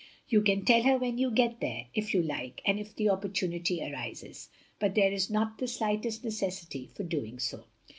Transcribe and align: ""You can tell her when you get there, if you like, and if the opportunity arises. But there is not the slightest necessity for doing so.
""You 0.29 0.41
can 0.41 0.65
tell 0.65 0.81
her 0.81 0.97
when 0.97 1.19
you 1.19 1.29
get 1.29 1.59
there, 1.59 1.85
if 1.93 2.11
you 2.11 2.23
like, 2.23 2.61
and 2.65 2.79
if 2.79 2.95
the 2.95 3.09
opportunity 3.09 3.83
arises. 3.83 4.49
But 4.79 4.95
there 4.95 5.11
is 5.11 5.29
not 5.29 5.59
the 5.59 5.67
slightest 5.67 6.23
necessity 6.23 6.89
for 6.95 7.03
doing 7.03 7.37
so. 7.37 7.65